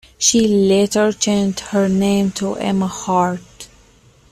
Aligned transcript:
She 0.17 0.47
later 0.47 1.11
changed 1.11 1.59
her 1.59 1.87
name 1.87 2.31
to 2.31 2.55
Emma 2.55 2.87
Hart. 2.87 3.67